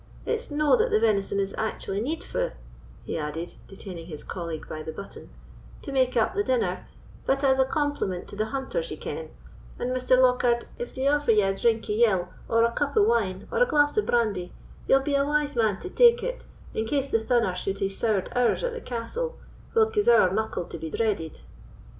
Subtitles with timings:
[0.25, 2.53] It's no that the venison is actually needfu',"
[3.03, 5.29] he added, detaining his colleague by the button,
[5.83, 6.87] "to make up the dinner;
[7.27, 9.29] but as a compliment to the hunters, ye ken;
[9.77, 10.17] and, Mr.
[10.17, 13.59] Lockhard, if they offer ye a drink o' yill, or a cup o' wine, or
[13.61, 14.51] a glass o' brandy,
[14.87, 18.29] ye'll be a wise man to take it, in case the thunner should hae soured
[18.35, 19.37] ours at the castle,
[19.75, 21.41] whilk is ower muckle to be dreaded."